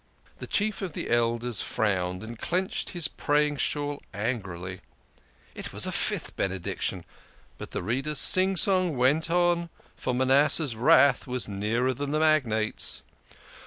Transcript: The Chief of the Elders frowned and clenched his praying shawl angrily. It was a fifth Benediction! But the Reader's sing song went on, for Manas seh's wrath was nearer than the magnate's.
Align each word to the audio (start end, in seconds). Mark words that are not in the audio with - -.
The 0.39 0.47
Chief 0.47 0.81
of 0.81 0.93
the 0.93 1.11
Elders 1.11 1.61
frowned 1.61 2.23
and 2.23 2.39
clenched 2.39 2.89
his 2.89 3.07
praying 3.07 3.57
shawl 3.57 4.01
angrily. 4.15 4.79
It 5.53 5.71
was 5.71 5.85
a 5.85 5.91
fifth 5.91 6.35
Benediction! 6.35 7.05
But 7.59 7.69
the 7.69 7.83
Reader's 7.83 8.17
sing 8.17 8.55
song 8.55 8.97
went 8.97 9.29
on, 9.29 9.69
for 9.95 10.15
Manas 10.15 10.53
seh's 10.53 10.75
wrath 10.75 11.27
was 11.27 11.47
nearer 11.47 11.93
than 11.93 12.09
the 12.09 12.19
magnate's. 12.19 13.03